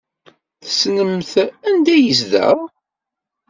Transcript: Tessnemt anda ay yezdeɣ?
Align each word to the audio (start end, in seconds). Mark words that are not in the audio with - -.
Tessnemt 0.63 1.33
anda 1.67 1.91
ay 1.95 2.03
yezdeɣ? 2.05 2.57